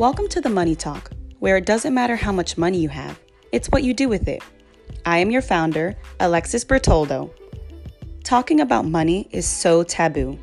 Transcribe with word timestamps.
Welcome 0.00 0.28
to 0.28 0.40
the 0.40 0.48
Money 0.48 0.74
Talk, 0.74 1.10
where 1.40 1.58
it 1.58 1.66
doesn't 1.66 1.92
matter 1.92 2.16
how 2.16 2.32
much 2.32 2.56
money 2.56 2.78
you 2.78 2.88
have, 2.88 3.20
it's 3.52 3.68
what 3.68 3.82
you 3.82 3.92
do 3.92 4.08
with 4.08 4.28
it. 4.28 4.42
I 5.04 5.18
am 5.18 5.30
your 5.30 5.42
founder, 5.42 5.94
Alexis 6.20 6.64
Bertoldo. 6.64 7.30
Talking 8.24 8.60
about 8.60 8.86
money 8.86 9.28
is 9.30 9.46
so 9.46 9.82
taboo. 9.82 10.38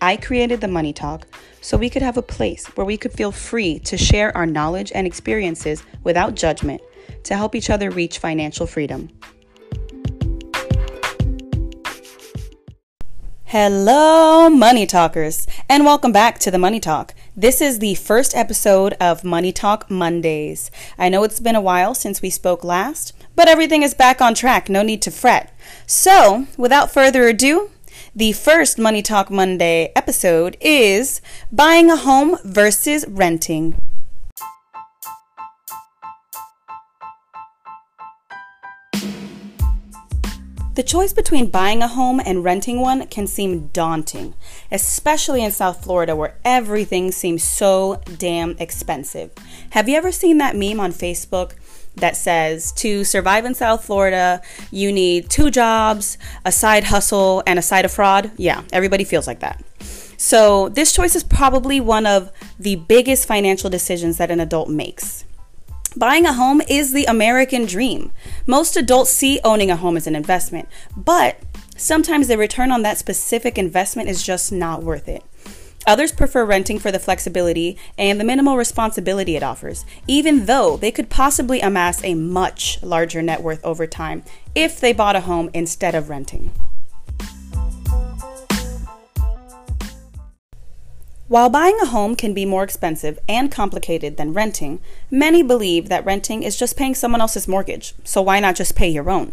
I 0.00 0.16
created 0.16 0.62
the 0.62 0.68
Money 0.68 0.94
Talk 0.94 1.26
so 1.60 1.76
we 1.76 1.90
could 1.90 2.00
have 2.00 2.16
a 2.16 2.22
place 2.22 2.64
where 2.78 2.86
we 2.86 2.96
could 2.96 3.12
feel 3.12 3.30
free 3.30 3.78
to 3.80 3.98
share 3.98 4.34
our 4.34 4.46
knowledge 4.46 4.90
and 4.94 5.06
experiences 5.06 5.82
without 6.02 6.34
judgment 6.34 6.80
to 7.24 7.36
help 7.36 7.54
each 7.54 7.68
other 7.68 7.90
reach 7.90 8.16
financial 8.16 8.66
freedom. 8.66 9.10
Hello, 13.44 14.48
Money 14.48 14.86
Talkers, 14.86 15.46
and 15.68 15.84
welcome 15.84 16.10
back 16.10 16.38
to 16.38 16.50
the 16.50 16.58
Money 16.58 16.80
Talk. 16.80 17.14
This 17.36 17.60
is 17.60 17.80
the 17.80 17.96
first 17.96 18.36
episode 18.36 18.92
of 19.00 19.24
Money 19.24 19.50
Talk 19.50 19.90
Mondays. 19.90 20.70
I 20.96 21.08
know 21.08 21.24
it's 21.24 21.40
been 21.40 21.56
a 21.56 21.60
while 21.60 21.92
since 21.92 22.22
we 22.22 22.30
spoke 22.30 22.62
last, 22.62 23.12
but 23.34 23.48
everything 23.48 23.82
is 23.82 23.92
back 23.92 24.20
on 24.20 24.34
track, 24.34 24.68
no 24.68 24.82
need 24.82 25.02
to 25.02 25.10
fret. 25.10 25.52
So, 25.84 26.46
without 26.56 26.92
further 26.92 27.26
ado, 27.26 27.70
the 28.14 28.30
first 28.30 28.78
Money 28.78 29.02
Talk 29.02 29.32
Monday 29.32 29.90
episode 29.96 30.56
is 30.60 31.20
Buying 31.50 31.90
a 31.90 31.96
Home 31.96 32.38
versus 32.44 33.04
Renting. 33.08 33.82
The 40.74 40.82
choice 40.82 41.12
between 41.12 41.50
buying 41.50 41.82
a 41.82 41.88
home 41.88 42.18
and 42.18 42.42
renting 42.42 42.80
one 42.80 43.06
can 43.06 43.28
seem 43.28 43.68
daunting, 43.68 44.34
especially 44.72 45.44
in 45.44 45.52
South 45.52 45.84
Florida 45.84 46.16
where 46.16 46.36
everything 46.44 47.12
seems 47.12 47.44
so 47.44 48.00
damn 48.18 48.56
expensive. 48.58 49.30
Have 49.70 49.88
you 49.88 49.96
ever 49.96 50.10
seen 50.10 50.38
that 50.38 50.56
meme 50.56 50.80
on 50.80 50.90
Facebook 50.90 51.52
that 51.94 52.16
says 52.16 52.72
to 52.72 53.04
survive 53.04 53.44
in 53.44 53.54
South 53.54 53.84
Florida, 53.84 54.42
you 54.72 54.90
need 54.90 55.30
two 55.30 55.48
jobs, 55.48 56.18
a 56.44 56.50
side 56.50 56.84
hustle, 56.84 57.44
and 57.46 57.56
a 57.56 57.62
side 57.62 57.84
of 57.84 57.92
fraud? 57.92 58.32
Yeah, 58.36 58.64
everybody 58.72 59.04
feels 59.04 59.28
like 59.28 59.38
that. 59.40 59.62
So, 60.16 60.70
this 60.70 60.92
choice 60.92 61.14
is 61.14 61.22
probably 61.22 61.78
one 61.78 62.04
of 62.04 62.32
the 62.58 62.76
biggest 62.76 63.28
financial 63.28 63.70
decisions 63.70 64.16
that 64.18 64.32
an 64.32 64.40
adult 64.40 64.68
makes. 64.68 65.24
Buying 65.96 66.26
a 66.26 66.32
home 66.32 66.60
is 66.68 66.92
the 66.92 67.04
American 67.04 67.66
dream. 67.66 68.10
Most 68.46 68.76
adults 68.76 69.10
see 69.10 69.38
owning 69.44 69.70
a 69.70 69.76
home 69.76 69.96
as 69.96 70.08
an 70.08 70.16
investment, 70.16 70.68
but 70.96 71.38
sometimes 71.76 72.26
the 72.26 72.36
return 72.36 72.72
on 72.72 72.82
that 72.82 72.98
specific 72.98 73.56
investment 73.56 74.08
is 74.08 74.22
just 74.22 74.50
not 74.50 74.82
worth 74.82 75.08
it. 75.08 75.22
Others 75.86 76.12
prefer 76.12 76.44
renting 76.44 76.80
for 76.80 76.90
the 76.90 76.98
flexibility 76.98 77.76
and 77.96 78.18
the 78.18 78.24
minimal 78.24 78.56
responsibility 78.56 79.36
it 79.36 79.42
offers, 79.44 79.84
even 80.08 80.46
though 80.46 80.76
they 80.76 80.90
could 80.90 81.10
possibly 81.10 81.60
amass 81.60 82.02
a 82.02 82.14
much 82.14 82.82
larger 82.82 83.22
net 83.22 83.42
worth 83.42 83.64
over 83.64 83.86
time 83.86 84.24
if 84.54 84.80
they 84.80 84.92
bought 84.92 85.14
a 85.14 85.20
home 85.20 85.48
instead 85.54 85.94
of 85.94 86.08
renting. 86.08 86.50
While 91.26 91.48
buying 91.48 91.78
a 91.80 91.86
home 91.86 92.16
can 92.16 92.34
be 92.34 92.44
more 92.44 92.62
expensive 92.62 93.18
and 93.26 93.50
complicated 93.50 94.18
than 94.18 94.34
renting, 94.34 94.80
many 95.10 95.42
believe 95.42 95.88
that 95.88 96.04
renting 96.04 96.42
is 96.42 96.58
just 96.58 96.76
paying 96.76 96.94
someone 96.94 97.22
else's 97.22 97.48
mortgage, 97.48 97.94
so 98.04 98.20
why 98.20 98.40
not 98.40 98.56
just 98.56 98.76
pay 98.76 98.88
your 98.88 99.08
own? 99.08 99.32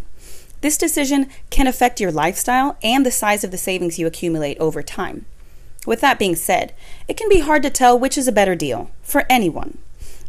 This 0.61 0.77
decision 0.77 1.27
can 1.49 1.67
affect 1.67 1.99
your 1.99 2.11
lifestyle 2.11 2.77
and 2.81 3.05
the 3.05 3.11
size 3.11 3.43
of 3.43 3.51
the 3.51 3.57
savings 3.57 3.99
you 3.99 4.07
accumulate 4.07 4.57
over 4.57 4.81
time. 4.81 5.25
With 5.85 5.99
that 5.99 6.17
being 6.17 6.35
said, 6.35 6.73
it 7.09 7.17
can 7.17 7.27
be 7.27 7.41
hard 7.41 7.61
to 7.63 7.69
tell 7.69 7.99
which 7.99 8.17
is 8.17 8.27
a 8.27 8.31
better 8.31 8.55
deal 8.55 8.89
for 9.01 9.25
anyone. 9.29 9.77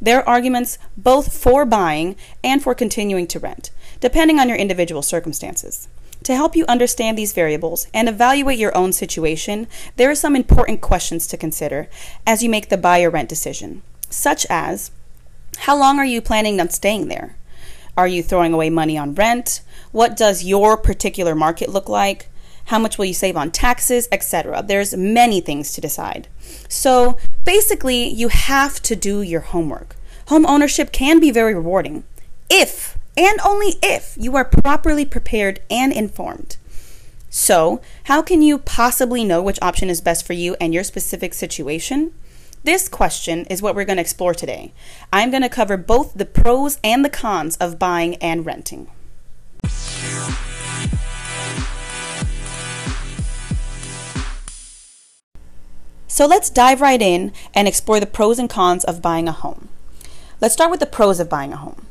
There 0.01 0.19
are 0.19 0.29
arguments 0.29 0.79
both 0.97 1.33
for 1.33 1.65
buying 1.65 2.17
and 2.43 2.61
for 2.61 2.75
continuing 2.75 3.29
to 3.29 3.39
rent, 3.39 3.71
depending 4.01 4.41
on 4.41 4.49
your 4.49 4.59
individual 4.59 5.03
circumstances. 5.03 5.87
To 6.25 6.37
help 6.37 6.55
you 6.55 6.65
understand 6.69 7.19
these 7.19 7.33
variables 7.33 7.89
and 7.93 8.09
evaluate 8.09 8.59
your 8.59 8.77
own 8.77 8.93
situation, 8.93 9.67
there 9.97 10.11
are 10.11 10.15
some 10.15 10.37
important 10.37 10.81
questions 10.81 11.27
to 11.29 11.37
consider 11.37 11.89
as 12.27 12.43
you 12.43 12.51
make 12.51 12.69
the 12.69 12.77
buy 12.77 13.03
or 13.03 13.11
rent 13.11 13.29
decision, 13.29 13.83
such 14.09 14.47
as 14.49 14.91
How 15.59 15.77
long 15.77 15.99
are 15.99 16.05
you 16.05 16.23
planning 16.23 16.61
on 16.61 16.71
staying 16.71 17.09
there? 17.09 17.37
Are 17.97 18.09
you 18.09 18.23
throwing 18.23 18.55
away 18.55 18.71
money 18.71 18.97
on 18.97 19.15
rent? 19.15 19.63
What 19.91 20.17
does 20.17 20.45
your 20.45 20.77
particular 20.77 21.35
market 21.35 21.69
look 21.69 21.89
like? 21.89 22.29
How 22.67 22.79
much 22.79 22.97
will 22.97 23.05
you 23.05 23.15
save 23.15 23.37
on 23.37 23.51
taxes, 23.51 24.09
etc. 24.13 24.63
There's 24.63 24.97
many 24.97 25.41
things 25.41 25.73
to 25.73 25.81
decide. 25.81 26.29
So, 26.69 27.19
basically, 27.45 28.09
you 28.09 28.29
have 28.29 28.81
to 28.83 28.95
do 28.97 29.21
your 29.21 29.41
homework. 29.41 29.97
Home 30.29 30.47
ownership 30.47 30.93
can 30.93 31.19
be 31.19 31.31
very 31.33 31.55
rewarding 31.55 32.05
if 32.49 32.97
and 33.17 33.41
only 33.45 33.75
if 33.83 34.17
you 34.19 34.37
are 34.37 34.45
properly 34.45 35.05
prepared 35.05 35.61
and 35.71 35.93
informed. 35.93 36.57
So, 37.31 37.81
how 38.05 38.21
can 38.23 38.43
you 38.43 38.59
possibly 38.59 39.25
know 39.25 39.43
which 39.43 39.59
option 39.63 39.89
is 39.89 40.01
best 40.01 40.27
for 40.27 40.33
you 40.35 40.55
and 40.61 40.75
your 40.75 40.85
specific 40.85 41.33
situation? 41.35 42.13
This 42.65 42.89
question 42.89 43.47
is 43.47 43.61
what 43.61 43.75
we're 43.75 43.85
going 43.85 43.97
to 43.97 44.03
explore 44.03 44.35
today. 44.35 44.73
I'm 45.13 45.31
going 45.31 45.43
to 45.43 45.49
cover 45.49 45.77
both 45.77 46.15
the 46.15 46.27
pros 46.27 46.79
and 46.85 47.05
the 47.05 47.11
cons 47.11 47.57
of 47.57 47.79
buying 47.79 48.17
and 48.17 48.47
renting. 48.47 48.89
So 56.07 56.27
let's 56.27 56.51
dive 56.51 56.83
right 56.83 57.01
in 57.01 57.33
and 57.55 57.67
explore 57.67 57.99
the 57.99 58.07
pros 58.07 58.39
and 58.39 58.49
cons 58.49 58.85
of 58.85 59.01
buying 59.01 59.27
a 59.27 59.33
home. 59.33 59.71
Let's 60.41 60.53
start 60.53 60.71
with 60.71 60.81
the 60.81 60.87
pros 60.87 61.19
of 61.19 61.31
buying 61.31 61.55
a 61.55 61.57
home. 61.57 61.87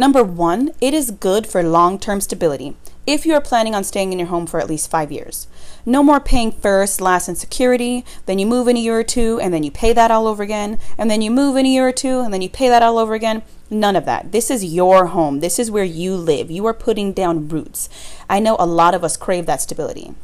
Number 0.00 0.24
one, 0.24 0.70
it 0.80 0.94
is 0.94 1.10
good 1.10 1.46
for 1.46 1.62
long 1.62 1.98
term 1.98 2.22
stability 2.22 2.74
if 3.06 3.26
you 3.26 3.34
are 3.34 3.40
planning 3.42 3.74
on 3.74 3.84
staying 3.84 4.14
in 4.14 4.18
your 4.18 4.28
home 4.28 4.46
for 4.46 4.58
at 4.58 4.66
least 4.66 4.90
five 4.90 5.12
years. 5.12 5.46
No 5.84 6.02
more 6.02 6.20
paying 6.20 6.52
first, 6.52 7.02
last, 7.02 7.28
and 7.28 7.36
security, 7.36 8.06
then 8.24 8.38
you 8.38 8.46
move 8.46 8.66
in 8.66 8.78
a 8.78 8.80
year 8.80 8.98
or 8.98 9.04
two, 9.04 9.38
and 9.40 9.52
then 9.52 9.62
you 9.62 9.70
pay 9.70 9.92
that 9.92 10.10
all 10.10 10.26
over 10.26 10.42
again, 10.42 10.78
and 10.96 11.10
then 11.10 11.20
you 11.20 11.30
move 11.30 11.54
in 11.54 11.66
a 11.66 11.68
year 11.68 11.86
or 11.86 11.92
two, 11.92 12.20
and 12.20 12.32
then 12.32 12.40
you 12.40 12.48
pay 12.48 12.70
that 12.70 12.82
all 12.82 12.96
over 12.96 13.12
again. 13.12 13.42
None 13.68 13.94
of 13.94 14.06
that. 14.06 14.32
This 14.32 14.50
is 14.50 14.64
your 14.64 15.08
home. 15.08 15.40
This 15.40 15.58
is 15.58 15.70
where 15.70 15.84
you 15.84 16.16
live. 16.16 16.50
You 16.50 16.64
are 16.64 16.72
putting 16.72 17.12
down 17.12 17.48
roots. 17.48 17.90
I 18.26 18.40
know 18.40 18.56
a 18.58 18.64
lot 18.64 18.94
of 18.94 19.04
us 19.04 19.18
crave 19.18 19.44
that 19.44 19.60
stability. 19.60 20.14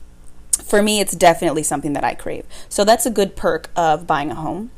For 0.64 0.82
me, 0.82 1.00
it's 1.00 1.14
definitely 1.14 1.64
something 1.64 1.92
that 1.92 2.02
I 2.02 2.14
crave. 2.14 2.46
So 2.70 2.82
that's 2.82 3.04
a 3.04 3.10
good 3.10 3.36
perk 3.36 3.68
of 3.76 4.06
buying 4.06 4.30
a 4.30 4.36
home. 4.36 4.70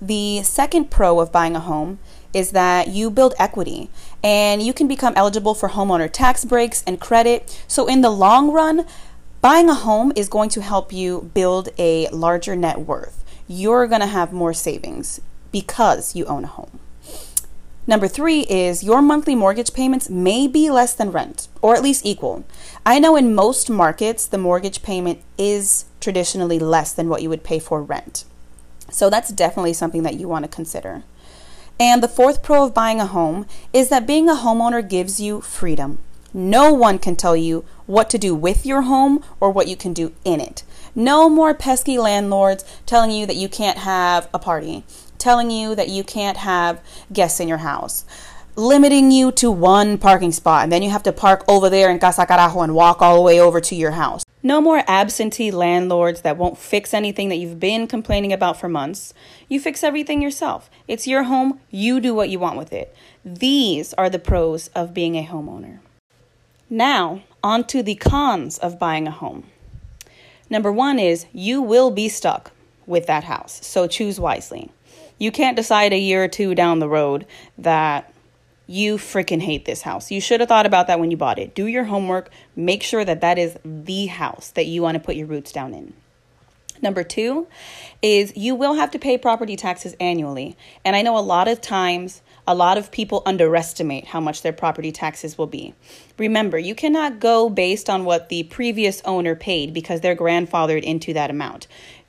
The 0.00 0.44
second 0.44 0.92
pro 0.92 1.18
of 1.18 1.32
buying 1.32 1.56
a 1.56 1.60
home 1.60 1.98
is 2.32 2.50
that 2.52 2.88
you 2.88 3.10
build 3.10 3.34
equity 3.38 3.90
and 4.22 4.62
you 4.62 4.72
can 4.72 4.88
become 4.88 5.14
eligible 5.16 5.54
for 5.54 5.70
homeowner 5.70 6.10
tax 6.10 6.44
breaks 6.44 6.82
and 6.86 7.00
credit. 7.00 7.62
So, 7.66 7.86
in 7.86 8.00
the 8.00 8.10
long 8.10 8.50
run, 8.52 8.86
buying 9.40 9.68
a 9.68 9.74
home 9.74 10.12
is 10.16 10.28
going 10.28 10.50
to 10.50 10.62
help 10.62 10.92
you 10.92 11.30
build 11.34 11.70
a 11.78 12.08
larger 12.08 12.54
net 12.56 12.80
worth. 12.80 13.24
You're 13.46 13.86
going 13.86 14.00
to 14.00 14.06
have 14.06 14.32
more 14.32 14.52
savings 14.52 15.20
because 15.52 16.14
you 16.14 16.26
own 16.26 16.44
a 16.44 16.48
home. 16.48 16.78
Number 17.86 18.06
three 18.06 18.40
is 18.50 18.84
your 18.84 19.00
monthly 19.00 19.34
mortgage 19.34 19.72
payments 19.72 20.10
may 20.10 20.46
be 20.46 20.68
less 20.68 20.92
than 20.92 21.10
rent, 21.10 21.48
or 21.62 21.74
at 21.74 21.82
least 21.82 22.04
equal. 22.04 22.44
I 22.84 22.98
know 22.98 23.16
in 23.16 23.34
most 23.34 23.70
markets, 23.70 24.26
the 24.26 24.36
mortgage 24.36 24.82
payment 24.82 25.22
is 25.38 25.86
traditionally 25.98 26.58
less 26.58 26.92
than 26.92 27.08
what 27.08 27.22
you 27.22 27.30
would 27.30 27.44
pay 27.44 27.58
for 27.58 27.82
rent. 27.82 28.24
So 28.90 29.08
that's 29.08 29.30
definitely 29.30 29.72
something 29.72 30.02
that 30.02 30.20
you 30.20 30.28
want 30.28 30.44
to 30.44 30.50
consider. 30.50 31.02
And 31.80 32.02
the 32.02 32.08
fourth 32.08 32.42
pro 32.42 32.64
of 32.64 32.74
buying 32.74 33.00
a 33.00 33.06
home 33.06 33.46
is 33.72 33.88
that 33.88 34.06
being 34.06 34.28
a 34.28 34.34
homeowner 34.34 34.86
gives 34.86 35.20
you 35.20 35.40
freedom. 35.40 36.00
No 36.34 36.72
one 36.72 36.98
can 36.98 37.16
tell 37.16 37.36
you 37.36 37.64
what 37.86 38.10
to 38.10 38.18
do 38.18 38.34
with 38.34 38.66
your 38.66 38.82
home 38.82 39.24
or 39.40 39.50
what 39.50 39.68
you 39.68 39.76
can 39.76 39.92
do 39.92 40.12
in 40.24 40.40
it. 40.40 40.62
No 40.94 41.28
more 41.28 41.54
pesky 41.54 41.96
landlords 41.96 42.64
telling 42.84 43.10
you 43.10 43.26
that 43.26 43.36
you 43.36 43.48
can't 43.48 43.78
have 43.78 44.28
a 44.34 44.38
party, 44.38 44.84
telling 45.18 45.50
you 45.50 45.74
that 45.74 45.88
you 45.88 46.02
can't 46.02 46.38
have 46.38 46.82
guests 47.12 47.40
in 47.40 47.48
your 47.48 47.58
house, 47.58 48.04
limiting 48.56 49.10
you 49.10 49.30
to 49.32 49.50
one 49.50 49.98
parking 49.98 50.32
spot, 50.32 50.64
and 50.64 50.72
then 50.72 50.82
you 50.82 50.90
have 50.90 51.04
to 51.04 51.12
park 51.12 51.44
over 51.46 51.70
there 51.70 51.90
in 51.90 51.98
Casa 52.00 52.26
Carajo 52.26 52.62
and 52.62 52.74
walk 52.74 53.00
all 53.00 53.14
the 53.14 53.22
way 53.22 53.40
over 53.40 53.60
to 53.60 53.74
your 53.76 53.92
house. 53.92 54.24
No 54.48 54.62
more 54.62 54.82
absentee 54.88 55.50
landlords 55.50 56.22
that 56.22 56.38
won't 56.38 56.56
fix 56.56 56.94
anything 56.94 57.28
that 57.28 57.36
you've 57.36 57.60
been 57.60 57.86
complaining 57.86 58.32
about 58.32 58.58
for 58.58 58.66
months. 58.66 59.12
You 59.46 59.60
fix 59.60 59.84
everything 59.84 60.22
yourself. 60.22 60.70
It's 60.88 61.06
your 61.06 61.24
home, 61.24 61.60
you 61.70 62.00
do 62.00 62.14
what 62.14 62.30
you 62.30 62.38
want 62.38 62.56
with 62.56 62.72
it. 62.72 62.96
These 63.22 63.92
are 63.92 64.08
the 64.08 64.18
pros 64.18 64.68
of 64.68 64.94
being 64.94 65.16
a 65.16 65.26
homeowner. 65.26 65.80
Now, 66.70 67.24
on 67.44 67.64
to 67.64 67.82
the 67.82 67.96
cons 67.96 68.56
of 68.56 68.78
buying 68.78 69.06
a 69.06 69.10
home. 69.10 69.44
Number 70.48 70.72
one 70.72 70.98
is 70.98 71.26
you 71.34 71.60
will 71.60 71.90
be 71.90 72.08
stuck 72.08 72.52
with 72.86 73.06
that 73.06 73.24
house, 73.24 73.66
so 73.66 73.86
choose 73.86 74.18
wisely. 74.18 74.70
You 75.18 75.30
can't 75.30 75.56
decide 75.56 75.92
a 75.92 75.98
year 75.98 76.24
or 76.24 76.28
two 76.28 76.54
down 76.54 76.78
the 76.78 76.88
road 76.88 77.26
that 77.58 78.14
you 78.68 78.98
freaking 78.98 79.40
hate 79.40 79.64
this 79.64 79.82
house. 79.82 80.10
You 80.10 80.20
should 80.20 80.40
have 80.40 80.48
thought 80.48 80.66
about 80.66 80.86
that 80.86 81.00
when 81.00 81.10
you 81.10 81.16
bought 81.16 81.38
it. 81.38 81.54
Do 81.54 81.66
your 81.66 81.84
homework. 81.84 82.30
Make 82.54 82.82
sure 82.82 83.04
that 83.04 83.22
that 83.22 83.38
is 83.38 83.58
the 83.64 84.06
house 84.06 84.50
that 84.50 84.66
you 84.66 84.82
want 84.82 84.94
to 84.94 85.00
put 85.00 85.16
your 85.16 85.26
roots 85.26 85.50
down 85.50 85.72
in. 85.72 85.94
Number 86.80 87.02
two 87.02 87.48
is 88.02 88.36
you 88.36 88.54
will 88.54 88.74
have 88.74 88.90
to 88.92 88.98
pay 88.98 89.18
property 89.18 89.56
taxes 89.56 89.96
annually. 89.98 90.56
And 90.84 90.94
I 90.94 91.02
know 91.02 91.18
a 91.18 91.20
lot 91.20 91.48
of 91.48 91.60
times, 91.60 92.22
a 92.46 92.54
lot 92.54 92.78
of 92.78 92.92
people 92.92 93.22
underestimate 93.26 94.06
how 94.06 94.20
much 94.20 94.42
their 94.42 94.52
property 94.52 94.92
taxes 94.92 95.36
will 95.36 95.46
be. 95.46 95.74
Remember, 96.18 96.58
you 96.58 96.74
cannot 96.74 97.20
go 97.20 97.48
based 97.48 97.90
on 97.90 98.04
what 98.04 98.28
the 98.28 98.44
previous 98.44 99.00
owner 99.04 99.34
paid 99.34 99.74
because 99.74 100.02
they're 100.02 100.14
grandfathered 100.14 100.82
into 100.82 101.12
that 101.14 101.30
amount. 101.30 101.66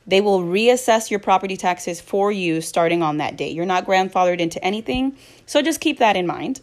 They 0.10 0.22
will 0.22 0.42
reassess 0.42 1.12
your 1.12 1.20
property 1.20 1.56
taxes 1.56 2.02
for 2.02 2.32
you 2.32 2.62
starting 2.62 3.04
on 3.04 3.18
that 3.18 3.38
date. 3.38 3.54
You're 3.56 3.66
not 3.66 3.86
grandfathered 3.86 4.40
into 4.40 4.64
anything, 4.64 5.16
so 5.46 5.62
just 5.62 5.80
keep 5.80 6.00
that 6.00 6.16
in 6.16 6.26
mind. 6.26 6.62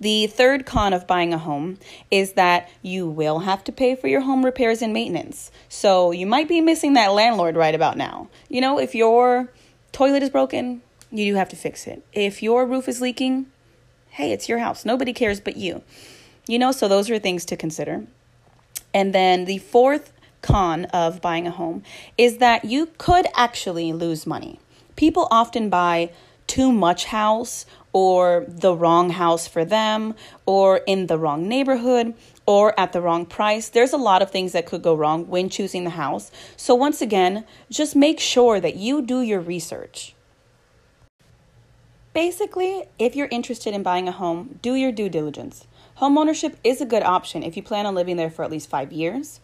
The 0.00 0.26
third 0.26 0.66
con 0.66 0.92
of 0.92 1.06
buying 1.06 1.32
a 1.32 1.38
home 1.38 1.78
is 2.10 2.32
that 2.32 2.68
you 2.82 3.06
will 3.06 3.40
have 3.40 3.62
to 3.64 3.72
pay 3.72 3.94
for 3.94 4.08
your 4.08 4.22
home 4.22 4.44
repairs 4.44 4.82
and 4.82 4.92
maintenance. 4.92 5.52
So 5.68 6.10
you 6.10 6.26
might 6.26 6.48
be 6.48 6.60
missing 6.60 6.94
that 6.94 7.12
landlord 7.12 7.54
right 7.54 7.74
about 7.74 7.96
now. 7.96 8.28
You 8.48 8.60
know, 8.60 8.80
if 8.80 8.96
your 8.96 9.52
toilet 9.92 10.24
is 10.24 10.30
broken, 10.30 10.82
you 11.12 11.32
do 11.32 11.36
have 11.36 11.50
to 11.50 11.56
fix 11.56 11.86
it. 11.86 12.04
If 12.12 12.42
your 12.42 12.66
roof 12.66 12.88
is 12.88 13.00
leaking, 13.00 13.46
hey, 14.10 14.32
it's 14.32 14.48
your 14.48 14.58
house. 14.58 14.84
Nobody 14.84 15.12
cares 15.12 15.40
but 15.40 15.56
you. 15.56 15.82
You 16.48 16.58
know, 16.58 16.72
so 16.72 16.88
those 16.88 17.08
are 17.10 17.20
things 17.20 17.44
to 17.44 17.56
consider. 17.56 18.06
And 18.92 19.14
then 19.14 19.44
the 19.44 19.58
fourth 19.58 20.12
con 20.42 20.86
of 20.86 21.20
buying 21.20 21.46
a 21.46 21.50
home 21.50 21.82
is 22.16 22.38
that 22.38 22.64
you 22.64 22.86
could 22.98 23.26
actually 23.34 23.92
lose 23.92 24.26
money. 24.26 24.58
People 24.96 25.28
often 25.30 25.70
buy 25.70 26.10
too 26.46 26.72
much 26.72 27.06
house 27.06 27.64
or 27.92 28.44
the 28.48 28.74
wrong 28.74 29.10
house 29.10 29.46
for 29.46 29.64
them 29.64 30.14
or 30.46 30.78
in 30.78 31.06
the 31.06 31.18
wrong 31.18 31.48
neighborhood 31.48 32.14
or 32.46 32.78
at 32.78 32.92
the 32.92 33.00
wrong 33.00 33.24
price. 33.24 33.68
There's 33.68 33.92
a 33.92 33.96
lot 33.96 34.22
of 34.22 34.30
things 34.30 34.52
that 34.52 34.66
could 34.66 34.82
go 34.82 34.94
wrong 34.94 35.28
when 35.28 35.48
choosing 35.48 35.84
the 35.84 35.90
house. 35.90 36.30
So, 36.56 36.74
once 36.74 37.00
again, 37.00 37.44
just 37.70 37.94
make 37.94 38.18
sure 38.18 38.60
that 38.60 38.76
you 38.76 39.02
do 39.02 39.20
your 39.20 39.40
research. 39.40 40.14
Basically, 42.12 42.84
if 42.98 43.14
you're 43.14 43.28
interested 43.30 43.72
in 43.72 43.84
buying 43.84 44.08
a 44.08 44.12
home, 44.12 44.58
do 44.62 44.74
your 44.74 44.90
due 44.90 45.08
diligence. 45.08 45.68
Homeownership 46.00 46.54
is 46.64 46.80
a 46.80 46.86
good 46.86 47.04
option 47.04 47.44
if 47.44 47.56
you 47.56 47.62
plan 47.62 47.86
on 47.86 47.94
living 47.94 48.16
there 48.16 48.30
for 48.30 48.44
at 48.44 48.50
least 48.50 48.68
five 48.68 48.90
years. 48.90 49.38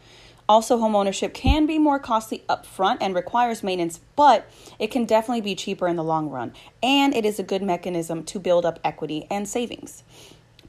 Also, 0.49 0.79
homeownership 0.79 1.35
can 1.35 1.67
be 1.67 1.79
more 1.79 1.99
costly 1.99 2.45
upfront 2.49 2.99
and 3.01 3.15
requires 3.15 3.65
maintenance, 3.65 4.01
but 4.15 4.49
it 4.79 4.91
can 4.91 5.05
definitely 5.05 5.41
be 5.41 5.57
cheaper 5.57 5.89
in 5.89 5.97
the 5.97 6.05
long 6.05 6.31
run. 6.31 6.53
And 6.83 7.15
it 7.15 7.25
is 7.25 7.41
a 7.41 7.43
good 7.43 7.63
mechanism 7.63 8.23
to 8.25 8.39
build 8.39 8.65
up 8.65 8.79
equity 8.85 9.27
and 9.29 9.49
savings. 9.49 10.05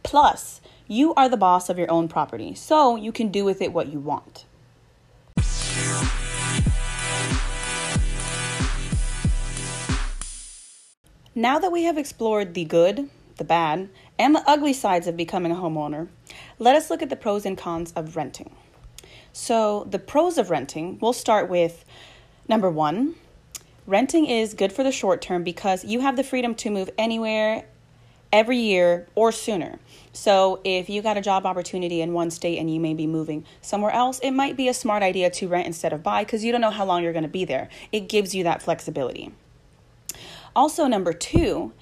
Plus, 0.02 0.62
you 0.88 1.14
are 1.14 1.30
the 1.30 1.38
boss 1.38 1.70
of 1.70 1.78
your 1.78 1.92
own 1.92 2.08
property, 2.08 2.56
so 2.56 2.96
you 2.96 3.12
can 3.12 3.28
do 3.30 3.46
with 3.46 3.62
it 3.62 3.72
what 3.72 3.88
you 3.88 4.00
want. 4.00 4.46
Now 11.36 11.60
that 11.60 11.72
we 11.72 11.84
have 11.84 12.00
explored 12.00 12.56
the 12.56 12.66
good, 12.66 13.12
the 13.36 13.44
bad, 13.44 13.90
and 14.18 14.34
the 14.34 14.44
ugly 14.48 14.74
sides 14.74 15.06
of 15.06 15.16
becoming 15.16 15.52
a 15.52 15.56
homeowner, 15.56 16.08
let 16.58 16.76
us 16.76 16.90
look 16.90 17.04
at 17.04 17.12
the 17.12 17.16
pros 17.16 17.46
and 17.46 17.56
cons 17.56 17.94
of 17.96 18.16
renting. 18.16 18.56
So, 19.40 19.86
the 19.88 20.00
pros 20.00 20.40
of 20.40 20.50
renting, 20.50 20.98
we'll 21.00 21.14
start 21.14 21.48
with 21.48 21.86
number 22.48 22.72
one 22.72 23.14
renting 23.86 24.26
is 24.26 24.56
good 24.56 24.74
for 24.74 24.84
the 24.84 24.92
short 24.92 25.22
term 25.22 25.44
because 25.44 25.86
you 25.86 26.00
have 26.00 26.16
the 26.16 26.24
freedom 26.24 26.56
to 26.56 26.72
move 26.72 26.90
anywhere 26.98 27.66
every 28.34 28.58
year 28.58 29.08
or 29.14 29.32
sooner. 29.32 29.78
So, 30.12 30.60
if 30.64 30.90
you 30.90 31.04
got 31.04 31.18
a 31.18 31.22
job 31.22 31.46
opportunity 31.46 32.02
in 32.02 32.14
one 32.14 32.32
state 32.32 32.58
and 32.58 32.74
you 32.74 32.80
may 32.80 32.96
be 32.96 33.06
moving 33.06 33.46
somewhere 33.62 33.92
else, 33.92 34.18
it 34.24 34.32
might 34.32 34.58
be 34.58 34.70
a 34.70 34.74
smart 34.74 35.04
idea 35.04 35.30
to 35.30 35.48
rent 35.48 35.68
instead 35.68 35.94
of 35.94 36.02
buy 36.02 36.24
because 36.24 36.44
you 36.44 36.52
don't 36.52 36.60
know 36.60 36.72
how 36.72 36.86
long 36.86 37.04
you're 37.04 37.14
going 37.14 37.22
to 37.22 37.30
be 37.30 37.46
there. 37.46 37.70
It 37.92 38.10
gives 38.10 38.34
you 38.34 38.44
that 38.46 38.64
flexibility. 38.64 39.32
Also, 40.56 40.88
number 40.88 41.14
two, 41.14 41.74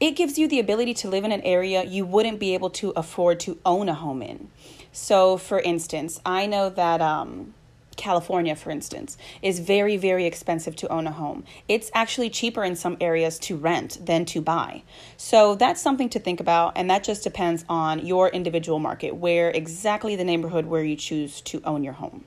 it 0.00 0.16
gives 0.16 0.36
you 0.36 0.48
the 0.48 0.58
ability 0.58 0.94
to 0.94 1.08
live 1.08 1.22
in 1.22 1.30
an 1.30 1.42
area 1.42 1.84
you 1.84 2.04
wouldn't 2.04 2.40
be 2.40 2.54
able 2.54 2.70
to 2.70 2.90
afford 2.96 3.38
to 3.40 3.56
own 3.64 3.88
a 3.88 3.94
home 3.94 4.20
in. 4.20 4.50
So, 4.94 5.36
for 5.36 5.58
instance, 5.58 6.20
I 6.24 6.46
know 6.46 6.70
that 6.70 7.00
um, 7.00 7.52
California, 7.96 8.54
for 8.54 8.70
instance, 8.70 9.18
is 9.42 9.58
very, 9.58 9.96
very 9.96 10.24
expensive 10.24 10.76
to 10.76 10.88
own 10.88 11.08
a 11.08 11.10
home. 11.10 11.42
It's 11.68 11.90
actually 11.94 12.30
cheaper 12.30 12.62
in 12.62 12.76
some 12.76 12.96
areas 13.00 13.40
to 13.40 13.56
rent 13.56 13.98
than 14.06 14.24
to 14.26 14.40
buy. 14.40 14.84
So, 15.16 15.56
that's 15.56 15.82
something 15.82 16.08
to 16.10 16.20
think 16.20 16.38
about, 16.38 16.74
and 16.76 16.88
that 16.90 17.02
just 17.02 17.24
depends 17.24 17.64
on 17.68 18.06
your 18.06 18.28
individual 18.28 18.78
market, 18.78 19.16
where 19.16 19.50
exactly 19.50 20.14
the 20.14 20.24
neighborhood 20.24 20.66
where 20.66 20.84
you 20.84 20.94
choose 20.94 21.40
to 21.40 21.60
own 21.64 21.82
your 21.82 21.94
home 21.94 22.24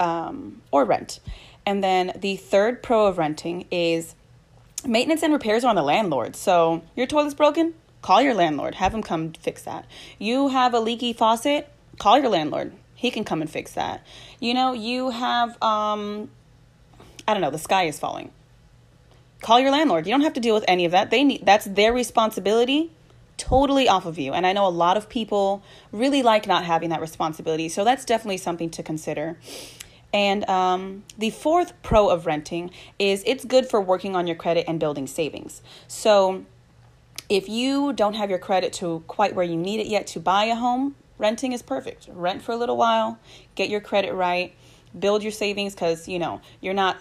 um, 0.00 0.62
or 0.70 0.86
rent. 0.86 1.20
And 1.66 1.84
then 1.84 2.12
the 2.16 2.36
third 2.36 2.82
pro 2.82 3.08
of 3.08 3.18
renting 3.18 3.66
is 3.70 4.14
maintenance 4.86 5.22
and 5.22 5.34
repairs 5.34 5.64
are 5.64 5.68
on 5.68 5.76
the 5.76 5.82
landlord. 5.82 6.34
So, 6.34 6.82
your 6.96 7.06
toilet's 7.06 7.34
broken? 7.34 7.74
Call 8.08 8.22
your 8.22 8.32
landlord, 8.32 8.76
have 8.76 8.94
him 8.94 9.02
come 9.02 9.34
fix 9.34 9.64
that. 9.64 9.84
You 10.18 10.48
have 10.48 10.72
a 10.72 10.80
leaky 10.80 11.12
faucet, 11.12 11.68
call 11.98 12.18
your 12.18 12.30
landlord. 12.30 12.72
He 12.94 13.10
can 13.10 13.22
come 13.22 13.42
and 13.42 13.50
fix 13.50 13.72
that. 13.72 14.02
You 14.40 14.54
know, 14.54 14.72
you 14.72 15.10
have 15.10 15.62
um 15.62 16.30
I 17.26 17.34
don't 17.34 17.42
know, 17.42 17.50
the 17.50 17.58
sky 17.58 17.82
is 17.82 17.98
falling. 17.98 18.30
Call 19.42 19.60
your 19.60 19.70
landlord. 19.70 20.06
You 20.06 20.12
don't 20.14 20.22
have 20.22 20.32
to 20.32 20.40
deal 20.40 20.54
with 20.54 20.64
any 20.66 20.86
of 20.86 20.92
that. 20.92 21.10
They 21.10 21.22
need 21.22 21.44
that's 21.44 21.66
their 21.66 21.92
responsibility 21.92 22.92
totally 23.36 23.90
off 23.90 24.06
of 24.06 24.18
you. 24.18 24.32
And 24.32 24.46
I 24.46 24.54
know 24.54 24.66
a 24.66 24.70
lot 24.70 24.96
of 24.96 25.10
people 25.10 25.62
really 25.92 26.22
like 26.22 26.46
not 26.46 26.64
having 26.64 26.88
that 26.88 27.02
responsibility. 27.02 27.68
So 27.68 27.84
that's 27.84 28.06
definitely 28.06 28.38
something 28.38 28.70
to 28.70 28.82
consider. 28.82 29.36
And 30.14 30.48
um, 30.48 31.04
the 31.18 31.28
fourth 31.28 31.74
pro 31.82 32.08
of 32.08 32.24
renting 32.24 32.70
is 32.98 33.22
it's 33.26 33.44
good 33.44 33.66
for 33.66 33.82
working 33.82 34.16
on 34.16 34.26
your 34.26 34.36
credit 34.36 34.64
and 34.66 34.80
building 34.80 35.06
savings. 35.06 35.60
So 35.86 36.46
if 37.28 37.48
you 37.48 37.92
don't 37.92 38.14
have 38.14 38.30
your 38.30 38.38
credit 38.38 38.72
to 38.74 39.02
quite 39.06 39.34
where 39.34 39.44
you 39.44 39.56
need 39.56 39.80
it 39.80 39.86
yet 39.86 40.06
to 40.08 40.20
buy 40.20 40.44
a 40.44 40.54
home, 40.54 40.96
renting 41.18 41.52
is 41.52 41.62
perfect. 41.62 42.08
Rent 42.10 42.42
for 42.42 42.52
a 42.52 42.56
little 42.56 42.76
while, 42.76 43.18
get 43.54 43.68
your 43.68 43.80
credit 43.80 44.14
right, 44.14 44.54
build 44.98 45.22
your 45.22 45.32
savings 45.32 45.74
because, 45.74 46.08
you 46.08 46.18
know, 46.18 46.40
you're 46.60 46.74
not 46.74 46.96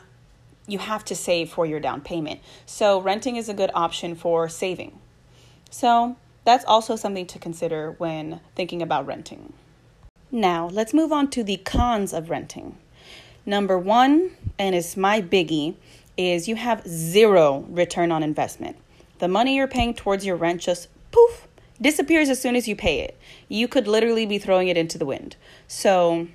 you 0.68 0.80
have 0.80 1.06
to 1.06 1.16
save 1.16 1.50
for 1.50 1.66
your 1.66 1.80
down 1.80 2.02
payment. 2.02 2.42
So 2.66 3.00
renting 3.00 3.38
is 3.38 3.48
a 3.48 3.54
good 3.54 3.72
option 3.74 4.16
for 4.16 4.50
saving. 4.50 5.00
So 5.70 6.18
that's 6.44 6.66
also 6.66 6.96
something 6.98 7.26
to 7.28 7.40
consider 7.40 7.96
when 7.98 8.42
thinking 8.56 8.82
about 8.82 9.06
renting. 9.06 9.54
Now, 10.30 10.68
let's 10.68 10.94
move 10.94 11.14
on 11.14 11.30
to 11.32 11.44
the 11.44 11.58
cons 11.58 12.12
of 12.12 12.30
renting. 12.30 12.78
Number 13.46 13.78
one, 13.78 14.32
and 14.60 14.76
it's 14.76 14.98
my 14.98 15.22
biggie, 15.22 15.76
is 16.18 16.50
you 16.50 16.58
have 16.58 16.86
zero 16.86 17.66
return 17.70 18.12
on 18.12 18.24
investment. 18.24 18.76
The 19.20 19.28
money 19.28 19.56
you're 19.56 19.68
paying 19.68 19.94
towards 19.94 20.26
your 20.26 20.36
rent 20.36 20.62
just 20.62 20.90
poof 21.12 21.48
disappears 21.82 22.30
as 22.30 22.42
soon 22.42 22.56
as 22.56 22.68
you 22.68 22.76
pay 22.76 23.00
it. 23.00 23.18
You 23.48 23.68
could 23.68 23.88
literally 23.88 24.26
be 24.26 24.38
throwing 24.38 24.68
it 24.68 24.78
into 24.78 24.98
the 24.98 25.06
wind. 25.06 25.36
So 25.68 26.28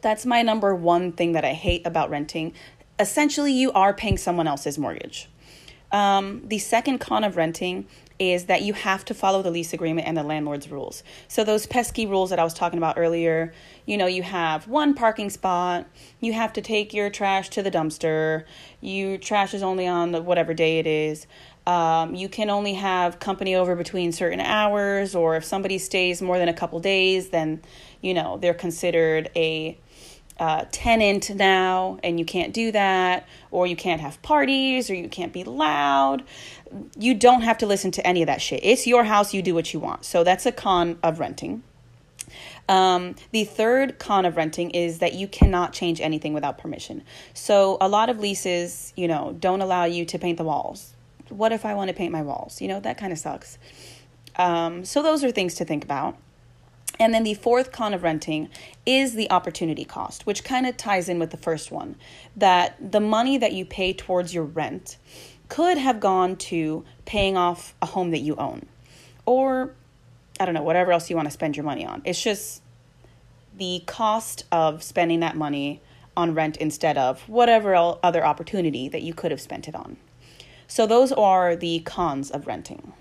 that's 0.00 0.26
my 0.26 0.42
number 0.42 0.74
one 0.74 1.12
thing 1.12 1.32
that 1.32 1.44
I 1.44 1.52
hate 1.52 1.86
about 1.86 2.10
renting. 2.10 2.52
Essentially, 2.98 3.52
you 3.52 3.72
are 3.72 3.92
paying 3.92 4.18
someone 4.18 4.46
else's 4.46 4.78
mortgage. 4.78 5.28
Um, 5.92 6.42
the 6.46 6.58
second 6.58 6.98
con 6.98 7.24
of 7.24 7.36
renting 7.36 7.86
is 8.18 8.44
that 8.44 8.62
you 8.62 8.72
have 8.72 9.04
to 9.04 9.14
follow 9.14 9.42
the 9.42 9.50
lease 9.50 9.72
agreement 9.72 10.06
and 10.06 10.16
the 10.16 10.22
landlord's 10.22 10.70
rules. 10.70 11.02
So 11.26 11.42
those 11.42 11.66
pesky 11.66 12.06
rules 12.06 12.30
that 12.30 12.38
I 12.38 12.44
was 12.44 12.54
talking 12.54 12.78
about 12.78 12.96
earlier, 12.96 13.52
you 13.86 13.96
know, 13.96 14.06
you 14.06 14.22
have 14.22 14.68
one 14.68 14.94
parking 14.94 15.30
spot, 15.30 15.86
you 16.20 16.32
have 16.32 16.52
to 16.54 16.60
take 16.60 16.94
your 16.94 17.10
trash 17.10 17.48
to 17.50 17.62
the 17.62 17.70
dumpster, 17.70 18.44
your 18.80 19.18
trash 19.18 19.52
is 19.52 19.62
only 19.62 19.86
on 19.86 20.12
whatever 20.24 20.54
day 20.54 20.78
it 20.78 20.86
is. 20.86 21.26
Um, 21.66 22.14
you 22.14 22.28
can 22.28 22.50
only 22.50 22.74
have 22.74 23.18
company 23.18 23.54
over 23.54 23.74
between 23.74 24.12
certain 24.12 24.40
hours, 24.40 25.14
or 25.14 25.36
if 25.36 25.44
somebody 25.44 25.78
stays 25.78 26.20
more 26.20 26.38
than 26.38 26.48
a 26.48 26.52
couple 26.52 26.78
days, 26.80 27.30
then 27.30 27.62
you 28.02 28.12
know 28.12 28.36
they're 28.36 28.54
considered 28.54 29.30
a 29.34 29.78
uh, 30.38 30.64
tenant 30.72 31.34
now, 31.34 31.98
and 32.02 32.18
you 32.18 32.24
can't 32.24 32.52
do 32.52 32.72
that, 32.72 33.26
or 33.50 33.66
you 33.66 33.76
can't 33.76 34.00
have 34.00 34.20
parties, 34.20 34.90
or 34.90 34.94
you 34.94 35.08
can't 35.08 35.32
be 35.32 35.44
loud. 35.44 36.24
You 36.98 37.14
don't 37.14 37.42
have 37.42 37.58
to 37.58 37.66
listen 37.66 37.90
to 37.92 38.06
any 38.06 38.22
of 38.22 38.26
that 38.26 38.42
shit. 38.42 38.60
It's 38.62 38.86
your 38.86 39.04
house, 39.04 39.32
you 39.32 39.42
do 39.42 39.54
what 39.54 39.72
you 39.72 39.80
want. 39.80 40.04
So 40.04 40.24
that's 40.24 40.44
a 40.44 40.52
con 40.52 40.98
of 41.02 41.18
renting. 41.18 41.62
Um, 42.68 43.14
the 43.30 43.44
third 43.44 43.98
con 43.98 44.24
of 44.24 44.36
renting 44.36 44.70
is 44.70 44.98
that 44.98 45.14
you 45.14 45.28
cannot 45.28 45.72
change 45.72 46.00
anything 46.00 46.32
without 46.32 46.58
permission. 46.58 47.04
So 47.32 47.76
a 47.80 47.88
lot 47.88 48.08
of 48.08 48.18
leases, 48.18 48.92
you 48.96 49.06
know, 49.06 49.36
don't 49.38 49.60
allow 49.60 49.84
you 49.84 50.04
to 50.06 50.18
paint 50.18 50.38
the 50.38 50.44
walls 50.44 50.93
what 51.28 51.52
if 51.52 51.64
I 51.64 51.74
want 51.74 51.88
to 51.88 51.94
paint 51.94 52.12
my 52.12 52.22
walls? 52.22 52.60
You 52.60 52.68
know, 52.68 52.80
that 52.80 52.98
kind 52.98 53.12
of 53.12 53.18
sucks. 53.18 53.58
Um, 54.36 54.84
so 54.84 55.02
those 55.02 55.22
are 55.24 55.30
things 55.30 55.54
to 55.56 55.64
think 55.64 55.84
about. 55.84 56.16
And 57.00 57.12
then 57.12 57.24
the 57.24 57.34
fourth 57.34 57.72
con 57.72 57.92
of 57.92 58.02
renting 58.02 58.48
is 58.86 59.14
the 59.14 59.30
opportunity 59.30 59.84
cost, 59.84 60.26
which 60.26 60.44
kind 60.44 60.66
of 60.66 60.76
ties 60.76 61.08
in 61.08 61.18
with 61.18 61.30
the 61.30 61.36
first 61.36 61.72
one 61.72 61.96
that 62.36 62.76
the 62.92 63.00
money 63.00 63.36
that 63.36 63.52
you 63.52 63.64
pay 63.64 63.92
towards 63.92 64.32
your 64.32 64.44
rent 64.44 64.96
could 65.48 65.76
have 65.76 65.98
gone 65.98 66.36
to 66.36 66.84
paying 67.04 67.36
off 67.36 67.74
a 67.82 67.86
home 67.86 68.12
that 68.12 68.20
you 68.20 68.36
own 68.36 68.66
or 69.26 69.74
I 70.38 70.44
don't 70.44 70.54
know, 70.54 70.62
whatever 70.62 70.92
else 70.92 71.08
you 71.10 71.16
want 71.16 71.26
to 71.26 71.32
spend 71.32 71.56
your 71.56 71.64
money 71.64 71.86
on. 71.86 72.02
It's 72.04 72.22
just 72.22 72.62
the 73.56 73.82
cost 73.86 74.44
of 74.50 74.82
spending 74.82 75.20
that 75.20 75.36
money 75.36 75.80
on 76.16 76.34
rent 76.34 76.56
instead 76.56 76.98
of 76.98 77.20
whatever 77.28 77.74
other 78.02 78.24
opportunity 78.24 78.88
that 78.88 79.02
you 79.02 79.14
could 79.14 79.30
have 79.30 79.40
spent 79.40 79.68
it 79.68 79.74
on. 79.74 79.96
So, 80.66 80.86
those 80.86 81.12
are 81.12 81.54
the 81.56 81.80
cons 81.80 82.30
of 82.30 82.46
renting. 82.46 82.92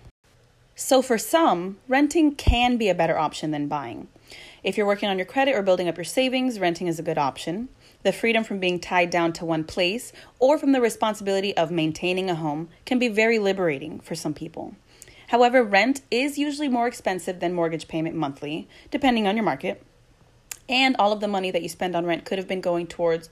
So, 0.75 1.01
for 1.01 1.17
some, 1.17 1.77
renting 1.88 2.36
can 2.36 2.77
be 2.77 2.89
a 2.89 2.96
better 2.96 3.17
option 3.17 3.51
than 3.51 3.67
buying. 3.67 4.08
If 4.63 4.77
you're 4.77 4.88
working 4.88 5.10
on 5.10 5.17
your 5.17 5.25
credit 5.25 5.55
or 5.55 5.62
building 5.62 5.88
up 5.88 5.98
your 5.98 6.03
savings, 6.03 6.60
renting 6.60 6.88
is 6.88 7.00
a 7.00 7.03
good 7.03 7.17
option. 7.17 7.70
The 8.03 8.12
freedom 8.12 8.43
from 8.43 8.60
being 8.60 8.79
tied 8.79 9.10
down 9.10 9.34
to 9.34 9.46
one 9.46 9.63
place 9.63 10.12
or 10.39 10.58
from 10.58 10.72
the 10.72 10.82
responsibility 10.82 11.55
of 11.55 11.72
maintaining 11.72 12.29
a 12.29 12.36
home 12.36 12.70
can 12.86 13.00
be 13.00 13.08
very 13.08 13.39
liberating 13.39 14.00
for 14.00 14.15
some 14.15 14.34
people. 14.34 14.75
However, 15.27 15.63
rent 15.63 16.01
is 16.12 16.38
usually 16.38 16.70
more 16.70 16.88
expensive 16.88 17.39
than 17.39 17.53
mortgage 17.53 17.88
payment 17.88 18.15
monthly, 18.15 18.67
depending 18.91 19.27
on 19.27 19.36
your 19.36 19.46
market. 19.46 19.84
And 20.70 20.96
all 20.98 21.12
of 21.12 21.20
the 21.22 21.27
money 21.27 21.51
that 21.51 21.62
you 21.62 21.70
spend 21.70 21.96
on 21.96 22.05
rent 22.05 22.25
could 22.25 22.38
have 22.38 22.48
been 22.48 22.62
going 22.62 22.88
towards 22.88 23.29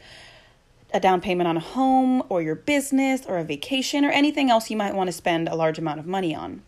a 0.94 1.00
down 1.00 1.22
payment 1.22 1.48
on 1.48 1.58
a 1.58 1.62
home 1.62 2.24
or 2.30 2.42
your 2.42 2.56
business 2.56 3.26
or 3.26 3.38
a 3.38 3.44
vacation 3.44 4.06
or 4.06 4.12
anything 4.12 4.50
else 4.50 4.70
you 4.70 4.78
might 4.78 4.96
want 4.96 5.08
to 5.08 5.12
spend 5.12 5.48
a 5.48 5.56
large 5.56 5.80
amount 5.80 6.00
of 6.00 6.06
money 6.06 6.36
on. 6.36 6.64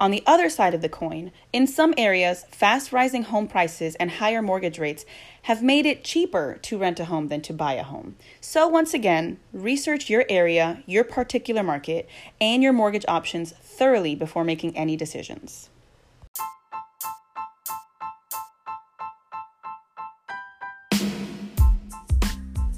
On 0.00 0.10
the 0.10 0.22
other 0.26 0.48
side 0.48 0.72
of 0.72 0.80
the 0.80 0.88
coin, 0.88 1.30
in 1.52 1.66
some 1.66 1.92
areas, 1.98 2.46
fast 2.50 2.90
rising 2.90 3.24
home 3.24 3.46
prices 3.46 3.96
and 3.96 4.12
higher 4.12 4.40
mortgage 4.40 4.78
rates 4.78 5.04
have 5.42 5.62
made 5.62 5.84
it 5.84 6.04
cheaper 6.04 6.58
to 6.62 6.78
rent 6.78 6.98
a 7.00 7.04
home 7.04 7.28
than 7.28 7.42
to 7.42 7.52
buy 7.52 7.74
a 7.74 7.82
home. 7.82 8.16
So, 8.40 8.66
once 8.66 8.94
again, 8.94 9.38
research 9.52 10.08
your 10.08 10.24
area, 10.30 10.82
your 10.86 11.04
particular 11.04 11.62
market, 11.62 12.08
and 12.40 12.62
your 12.62 12.72
mortgage 12.72 13.04
options 13.08 13.52
thoroughly 13.52 14.14
before 14.14 14.42
making 14.42 14.74
any 14.74 14.96
decisions. 14.96 15.68